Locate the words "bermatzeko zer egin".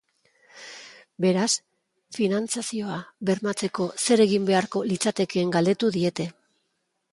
3.31-4.51